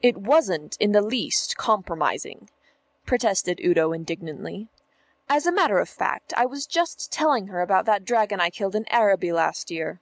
"It 0.00 0.16
wasn't 0.16 0.76
in 0.76 0.92
the 0.92 1.02
least 1.02 1.56
compromising," 1.56 2.48
protested 3.04 3.58
Udo 3.58 3.92
indignantly. 3.92 4.68
"As 5.28 5.44
a 5.44 5.50
matter 5.50 5.80
of 5.80 5.88
fact 5.88 6.32
I 6.36 6.46
was 6.46 6.68
just 6.68 7.10
telling 7.10 7.48
her 7.48 7.60
about 7.60 7.84
that 7.86 8.04
dragon 8.04 8.40
I 8.40 8.50
killed 8.50 8.76
in 8.76 8.86
Araby 8.92 9.32
last 9.32 9.68
year." 9.68 9.98